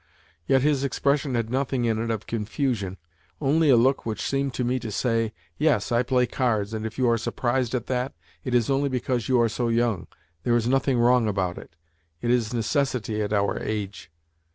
[0.47, 2.97] Yet his expression had nothing in it of confusion
[3.39, 6.97] only a look which seemed to me to say: "Yes, I play cards, and if
[6.97, 10.07] you are surprised at that, it is only because you are so young.
[10.41, 11.75] There is nothing wrong about it
[12.19, 14.09] it is a necessity at our age."